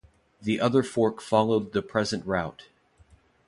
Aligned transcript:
The 0.41 0.59
other 0.59 0.81
fork 0.81 1.21
followed 1.21 1.73
the 1.73 1.83
present 1.83 2.25
route. 2.25 2.69